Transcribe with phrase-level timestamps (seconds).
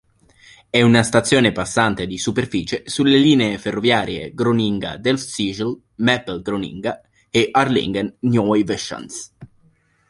[0.71, 9.35] È una stazione passante di superficie sulle linee ferroviarie Groninga-Delfzijl, Meppel-Groninga e Harlingen-Nieuweschans.